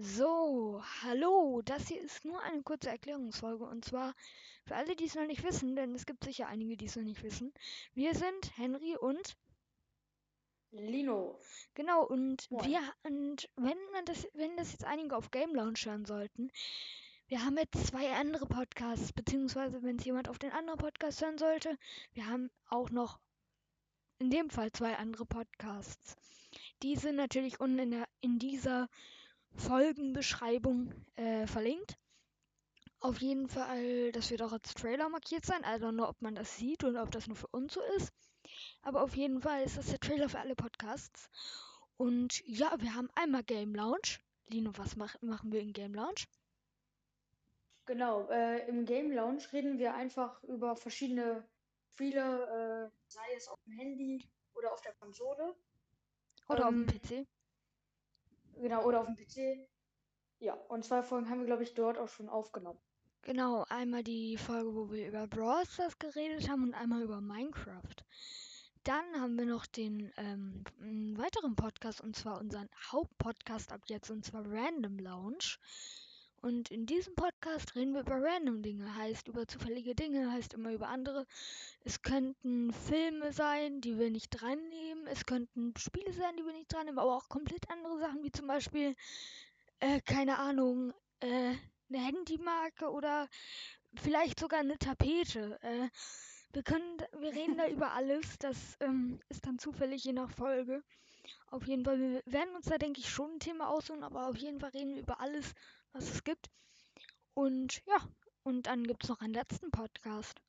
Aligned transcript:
So, 0.00 0.80
hallo, 1.02 1.60
das 1.64 1.88
hier 1.88 2.00
ist 2.00 2.24
nur 2.24 2.40
eine 2.42 2.62
kurze 2.62 2.88
Erklärungsfolge 2.88 3.64
und 3.64 3.84
zwar 3.84 4.14
für 4.64 4.76
alle, 4.76 4.94
die 4.94 5.06
es 5.06 5.16
noch 5.16 5.26
nicht 5.26 5.42
wissen, 5.42 5.74
denn 5.74 5.92
es 5.92 6.06
gibt 6.06 6.22
sicher 6.22 6.46
einige, 6.46 6.76
die 6.76 6.84
es 6.86 6.94
noch 6.94 7.02
nicht 7.02 7.24
wissen. 7.24 7.52
Wir 7.94 8.14
sind 8.14 8.56
Henry 8.56 8.96
und 8.96 9.36
Lino. 10.70 11.36
genau 11.74 12.06
und 12.06 12.48
Moin. 12.48 12.64
wir 12.64 12.80
und 13.02 13.50
wenn 13.56 13.76
man 13.92 14.04
das 14.04 14.28
wenn 14.34 14.56
das 14.56 14.70
jetzt 14.70 14.84
einige 14.84 15.16
auf 15.16 15.32
Game 15.32 15.52
Lounge 15.52 15.80
hören 15.82 16.04
sollten, 16.04 16.52
wir 17.26 17.44
haben 17.44 17.56
jetzt 17.58 17.88
zwei 17.88 18.12
andere 18.12 18.46
Podcasts, 18.46 19.12
beziehungsweise 19.12 19.82
wenn 19.82 19.96
es 19.96 20.04
jemand 20.04 20.28
auf 20.28 20.38
den 20.38 20.52
anderen 20.52 20.78
Podcast 20.78 21.22
hören 21.22 21.38
sollte, 21.38 21.76
wir 22.12 22.28
haben 22.28 22.52
auch 22.68 22.90
noch 22.90 23.18
in 24.20 24.30
dem 24.30 24.48
Fall 24.48 24.70
zwei 24.70 24.96
andere 24.96 25.26
Podcasts. 25.26 26.14
Die 26.84 26.94
sind 26.94 27.16
natürlich 27.16 27.58
unten 27.58 27.80
in, 27.80 27.90
der, 27.90 28.08
in 28.20 28.38
dieser 28.38 28.88
Folgenbeschreibung 29.56 30.92
äh, 31.16 31.46
verlinkt. 31.46 31.96
Auf 33.00 33.20
jeden 33.20 33.48
Fall, 33.48 34.12
das 34.12 34.30
wird 34.30 34.42
auch 34.42 34.52
als 34.52 34.74
Trailer 34.74 35.08
markiert 35.08 35.46
sein. 35.46 35.64
Also 35.64 35.90
nur, 35.92 36.08
ob 36.08 36.20
man 36.20 36.34
das 36.34 36.56
sieht 36.56 36.82
und 36.84 36.96
ob 36.96 37.10
das 37.10 37.26
nur 37.28 37.36
für 37.36 37.46
uns 37.48 37.74
so 37.74 37.80
ist. 37.96 38.12
Aber 38.82 39.02
auf 39.02 39.14
jeden 39.16 39.40
Fall 39.40 39.62
ist 39.62 39.76
das 39.78 39.86
der 39.86 40.00
Trailer 40.00 40.28
für 40.28 40.38
alle 40.40 40.56
Podcasts. 40.56 41.28
Und 41.96 42.42
ja, 42.46 42.74
wir 42.80 42.94
haben 42.94 43.08
einmal 43.14 43.44
Game 43.44 43.74
Lounge. 43.74 44.18
Lino, 44.46 44.72
was 44.76 44.96
mach, 44.96 45.20
machen 45.20 45.52
wir 45.52 45.60
in 45.60 45.72
Game 45.72 45.94
Lounge? 45.94 46.24
Genau, 47.86 48.28
äh, 48.30 48.66
im 48.68 48.84
Game 48.84 49.12
Lounge 49.12 49.42
reden 49.52 49.78
wir 49.78 49.94
einfach 49.94 50.42
über 50.44 50.76
verschiedene 50.76 51.46
Spiele, 51.92 52.90
äh, 52.90 52.90
sei 53.08 53.34
es 53.36 53.48
auf 53.48 53.58
dem 53.64 53.72
Handy 53.72 54.28
oder 54.54 54.72
auf 54.72 54.80
der 54.82 54.94
Konsole. 54.94 55.54
Oder 56.48 56.66
Ähm, 56.68 56.84
auf 56.86 56.92
dem 56.92 57.00
PC? 57.24 57.26
Genau, 58.60 58.84
oder 58.84 59.00
auf 59.00 59.06
dem 59.06 59.16
PC. 59.16 59.68
Ja, 60.40 60.54
und 60.68 60.84
zwei 60.84 61.02
Folgen 61.02 61.28
haben 61.28 61.40
wir, 61.40 61.46
glaube 61.46 61.64
ich, 61.64 61.74
dort 61.74 61.98
auch 61.98 62.08
schon 62.08 62.28
aufgenommen. 62.28 62.78
Genau, 63.22 63.64
einmal 63.68 64.04
die 64.04 64.36
Folge, 64.36 64.74
wo 64.74 64.90
wir 64.90 65.08
über 65.08 65.26
Brawl 65.26 65.66
Stars 65.66 65.98
geredet 65.98 66.48
haben 66.48 66.62
und 66.62 66.74
einmal 66.74 67.02
über 67.02 67.20
Minecraft. 67.20 67.96
Dann 68.84 69.20
haben 69.20 69.36
wir 69.36 69.44
noch 69.44 69.66
den 69.66 70.12
ähm, 70.16 70.64
weiteren 71.18 71.56
Podcast 71.56 72.00
und 72.00 72.16
zwar 72.16 72.40
unseren 72.40 72.70
Hauptpodcast 72.90 73.72
ab 73.72 73.82
jetzt 73.86 74.10
und 74.10 74.24
zwar 74.24 74.44
Random 74.46 74.98
Lounge. 74.98 75.58
Und 76.40 76.70
in 76.70 76.86
diesem 76.86 77.14
Podcast 77.16 77.74
reden 77.74 77.94
wir 77.94 78.00
über 78.02 78.22
random 78.22 78.62
Dinge, 78.62 78.94
heißt 78.94 79.26
über 79.26 79.48
zufällige 79.48 79.94
Dinge, 79.94 80.30
heißt 80.30 80.54
immer 80.54 80.72
über 80.72 80.88
andere. 80.88 81.26
Es 81.84 82.02
könnten 82.02 82.72
Filme 82.72 83.32
sein, 83.32 83.80
die 83.80 83.98
wir 83.98 84.10
nicht 84.10 84.30
dran 84.30 84.58
nehmen. 84.68 85.06
Es 85.08 85.26
könnten 85.26 85.74
Spiele 85.76 86.12
sein, 86.12 86.36
die 86.36 86.44
wir 86.44 86.52
nicht 86.52 86.72
dran 86.72 86.86
nehmen, 86.86 86.98
aber 86.98 87.16
auch 87.16 87.28
komplett 87.28 87.68
andere 87.70 87.98
Sachen, 87.98 88.22
wie 88.22 88.30
zum 88.30 88.46
Beispiel, 88.46 88.94
äh, 89.80 90.00
keine 90.02 90.38
Ahnung, 90.38 90.94
äh, 91.20 91.54
eine 91.88 91.98
Handymarke 91.98 92.90
oder 92.90 93.28
vielleicht 93.94 94.38
sogar 94.38 94.60
eine 94.60 94.78
Tapete. 94.78 95.58
Äh, 95.62 95.88
wir 96.52 96.62
können, 96.62 96.98
wir 97.18 97.32
reden 97.34 97.56
da 97.56 97.66
über 97.68 97.92
alles. 97.92 98.38
Das 98.38 98.76
ähm, 98.80 99.20
ist 99.28 99.44
dann 99.44 99.58
zufällig 99.58 100.04
je 100.04 100.12
nach 100.12 100.30
Folge. 100.30 100.84
Auf 101.46 101.66
jeden 101.66 101.84
Fall, 101.84 101.98
wir 101.98 102.22
werden 102.26 102.54
uns 102.54 102.66
da, 102.66 102.78
denke 102.78 103.00
ich, 103.00 103.08
schon 103.08 103.32
ein 103.32 103.40
Thema 103.40 103.68
aussuchen, 103.68 104.02
aber 104.02 104.28
auf 104.28 104.36
jeden 104.36 104.60
Fall 104.60 104.70
reden 104.70 104.94
wir 104.94 105.02
über 105.02 105.20
alles, 105.20 105.54
was 105.92 106.10
es 106.10 106.24
gibt. 106.24 106.50
Und 107.34 107.84
ja, 107.86 107.96
und 108.42 108.66
dann 108.66 108.84
gibt 108.84 109.04
es 109.04 109.10
noch 109.10 109.20
einen 109.20 109.34
letzten 109.34 109.70
Podcast. 109.70 110.40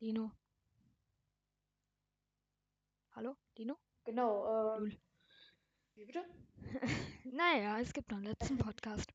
Lino. 0.00 0.32
Hallo, 3.12 3.36
Lino? 3.56 3.76
Genau, 4.04 4.46
äh, 4.46 4.78
Lul. 4.78 5.00
wie 5.94 6.04
bitte? 6.04 6.24
Naja, 7.24 7.78
es 7.80 7.92
gibt 7.92 8.10
noch 8.10 8.18
einen 8.18 8.26
letzten 8.26 8.58
Podcast. 8.58 9.12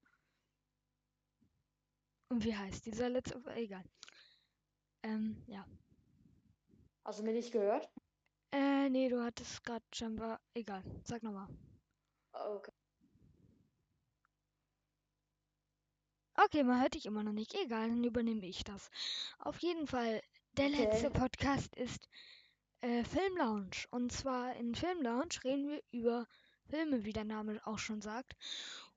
Und 2.29 2.43
wie 2.43 2.55
heißt 2.55 2.85
dieser 2.85 3.09
letzte? 3.09 3.41
Egal. 3.55 3.83
Ähm, 5.03 5.43
ja. 5.47 5.65
Hast 7.03 7.19
du 7.19 7.23
mir 7.23 7.33
nicht 7.33 7.51
gehört? 7.51 7.89
Äh, 8.85 8.89
nee, 8.91 9.09
du 9.09 9.23
hattest 9.23 9.63
gerade 9.63 9.83
scheinbar. 9.91 10.39
Egal. 10.53 10.83
Sag 11.03 11.23
nochmal. 11.23 11.47
Okay. 12.33 12.71
Okay, 16.35 16.63
man 16.63 16.81
hört 16.81 16.93
dich 16.93 17.05
immer 17.07 17.23
noch 17.23 17.31
nicht. 17.33 17.53
Egal, 17.55 17.89
dann 17.89 18.03
übernehme 18.03 18.45
ich 18.45 18.63
das. 18.63 18.89
Auf 19.39 19.57
jeden 19.59 19.87
Fall, 19.87 20.21
der 20.57 20.67
Okay. 20.67 20.83
letzte 20.83 21.09
Podcast 21.09 21.75
ist 21.75 22.07
äh, 22.81 23.03
Film 23.03 23.37
Lounge. 23.37 23.85
Und 23.89 24.11
zwar 24.11 24.55
in 24.55 24.75
Film 24.75 25.01
Lounge 25.01 25.43
reden 25.43 25.67
wir 25.69 25.81
über 25.91 26.27
Filme, 26.69 27.05
wie 27.05 27.13
der 27.13 27.25
Name 27.25 27.59
auch 27.65 27.79
schon 27.79 28.01
sagt. 28.01 28.33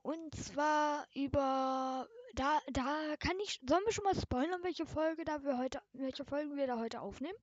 Und 0.02 0.34
zwar 0.34 1.06
über. 1.14 2.08
Da, 2.34 2.60
da 2.70 3.16
kann 3.18 3.38
ich. 3.40 3.60
Sollen 3.66 3.84
wir 3.86 3.92
schon 3.92 4.04
mal 4.04 4.20
spoilern, 4.20 4.62
welche 4.64 4.86
Folge 4.86 5.24
da 5.24 5.42
wir 5.44 5.56
heute, 5.58 5.80
welche 5.92 6.24
Folgen 6.26 6.56
wir 6.56 6.66
da 6.66 6.78
heute 6.78 7.00
aufnehmen? 7.00 7.38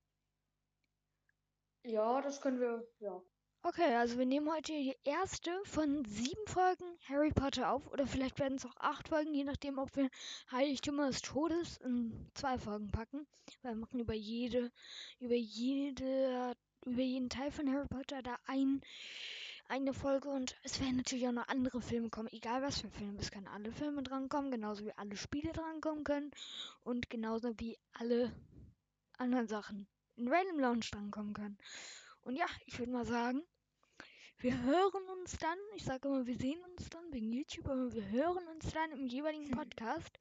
Ja, 1.86 2.20
das 2.20 2.40
können 2.40 2.58
wir, 2.58 2.84
ja. 2.98 3.22
Okay, 3.62 3.94
also 3.94 4.18
wir 4.18 4.26
nehmen 4.26 4.50
heute 4.50 4.72
die 4.72 4.96
erste 5.04 5.52
von 5.64 6.04
sieben 6.04 6.46
Folgen 6.48 6.84
Harry 7.08 7.30
Potter 7.30 7.70
auf. 7.70 7.86
Oder 7.92 8.08
vielleicht 8.08 8.40
werden 8.40 8.58
es 8.58 8.66
auch 8.66 8.76
acht 8.76 9.08
Folgen, 9.08 9.32
je 9.32 9.44
nachdem, 9.44 9.78
ob 9.78 9.94
wir 9.94 10.08
Heiligtümer 10.50 11.06
des 11.06 11.22
Todes 11.22 11.76
in 11.78 12.28
zwei 12.34 12.58
Folgen 12.58 12.90
packen. 12.90 13.24
Weil 13.62 13.74
wir 13.74 13.80
machen 13.80 14.00
über 14.00 14.14
jede, 14.14 14.72
über 15.20 15.36
jede, 15.36 16.56
über 16.84 17.02
jeden 17.02 17.28
Teil 17.28 17.52
von 17.52 17.72
Harry 17.72 17.86
Potter 17.86 18.20
da 18.20 18.36
ein, 18.46 18.80
eine 19.68 19.94
Folge. 19.94 20.28
Und 20.28 20.56
es 20.64 20.80
werden 20.80 20.96
natürlich 20.96 21.28
auch 21.28 21.32
noch 21.32 21.46
andere 21.46 21.80
Filme 21.80 22.10
kommen. 22.10 22.28
Egal 22.32 22.62
was 22.62 22.80
für 22.80 22.90
Filme. 22.90 23.20
Es 23.20 23.30
können 23.30 23.48
alle 23.48 23.70
Filme 23.70 24.02
drankommen, 24.02 24.50
genauso 24.50 24.84
wie 24.84 24.92
alle 24.96 25.16
Spiele 25.16 25.52
drankommen 25.52 26.02
können. 26.02 26.32
Und 26.82 27.10
genauso 27.10 27.52
wie 27.60 27.78
alle 27.92 28.32
anderen 29.18 29.46
Sachen 29.46 29.86
in 30.16 30.28
Random 30.28 30.58
Lounge 30.58 30.86
drankommen 30.90 31.34
können. 31.34 31.58
Und 32.22 32.36
ja, 32.36 32.46
ich 32.66 32.78
würde 32.78 32.92
mal 32.92 33.04
sagen, 33.04 33.42
wir 34.38 34.62
hören 34.62 35.02
uns 35.18 35.38
dann, 35.38 35.58
ich 35.76 35.84
sage 35.84 36.08
immer, 36.08 36.26
wir 36.26 36.36
sehen 36.36 36.62
uns 36.64 36.88
dann 36.90 37.12
wegen 37.12 37.32
YouTube, 37.32 37.68
aber 37.68 37.92
wir 37.92 38.08
hören 38.10 38.46
uns 38.48 38.72
dann 38.72 38.92
im 38.92 39.06
jeweiligen 39.06 39.50
Podcast. 39.50 40.18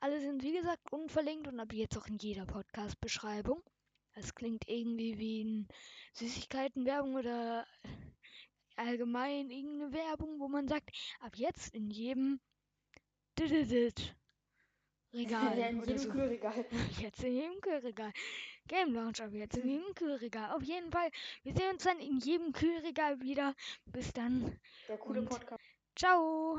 Alle 0.00 0.20
sind 0.20 0.42
wie 0.42 0.52
gesagt 0.52 0.92
unverlinkt 0.92 1.46
und 1.48 1.60
ab 1.60 1.72
jetzt 1.72 1.96
auch 1.96 2.06
in 2.06 2.18
jeder 2.18 2.46
Podcast-Beschreibung. 2.46 3.62
Das 4.14 4.34
klingt 4.34 4.68
irgendwie 4.68 5.18
wie 5.18 5.44
ein 5.44 5.68
Süßigkeitenwerbung 6.14 7.14
oder 7.14 7.66
allgemein 8.76 9.50
irgendeine 9.50 9.92
Werbung, 9.92 10.40
wo 10.40 10.48
man 10.48 10.68
sagt, 10.68 10.90
ab 11.20 11.36
jetzt 11.36 11.74
in 11.74 11.90
jedem 11.90 12.40
Regal 13.38 14.04
Ja, 15.58 15.66
in 15.68 15.80
jedem 15.80 15.98
so. 15.98 16.10
Kühlregal. 16.10 16.64
Jetzt 17.00 17.24
in 17.24 17.32
jedem 17.34 17.60
Kühlregal. 17.60 18.12
Game 18.68 18.94
Launch 18.94 19.20
aber 19.20 19.34
jetzt 19.34 19.56
in 19.56 19.68
jedem 19.68 19.94
Kühlregal. 19.94 20.52
Auf 20.52 20.62
jeden 20.62 20.90
Fall. 20.92 21.10
Wir 21.42 21.54
sehen 21.54 21.72
uns 21.72 21.84
dann 21.84 21.98
in 21.98 22.18
jedem 22.18 22.52
Kühlregal 22.52 23.20
wieder. 23.20 23.54
Bis 23.86 24.12
dann. 24.12 24.58
Der 24.88 24.98
coole 24.98 25.22
Podcast. 25.22 25.62
Ciao. 25.96 26.58